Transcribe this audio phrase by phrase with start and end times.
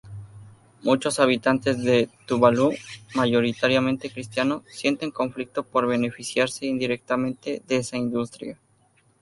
[0.81, 2.71] Muchos habitantes de Tuvalu,
[3.13, 8.57] mayoritariamente cristianos, sienten conflicto por beneficiarse indirectamente de esa industria.